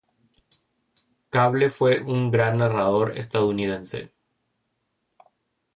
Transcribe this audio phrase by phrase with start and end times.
[1.29, 4.11] Cable fue un gran narrador estadounidense.